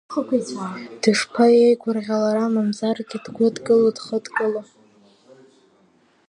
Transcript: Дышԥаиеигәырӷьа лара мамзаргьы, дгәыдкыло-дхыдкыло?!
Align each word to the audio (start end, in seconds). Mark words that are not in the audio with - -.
Дышԥаиеигәырӷьа 1.01 2.17
лара 2.23 2.53
мамзаргьы, 2.53 3.17
дгәыдкыло-дхыдкыло?! 3.25 4.63